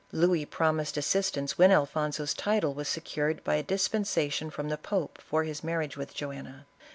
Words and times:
Louis 0.11 0.45
promised 0.47 0.97
as 0.97 1.05
sistance 1.05 1.59
when 1.59 1.71
Alfonso's 1.71 2.33
title 2.33 2.73
was 2.73 2.87
secured 2.89 3.43
by 3.43 3.53
a 3.53 3.61
dispen 3.63 4.01
sation 4.01 4.51
from 4.51 4.69
the 4.69 4.75
pope 4.79 5.21
for 5.21 5.43
his 5.43 5.63
marriage 5.63 5.95
with 5.95 6.11
Joanna. 6.15 6.65